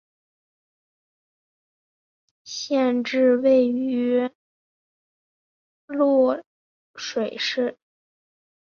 [2.43, 4.27] 县治位于
[5.85, 6.41] 漯
[6.95, 7.77] 水市。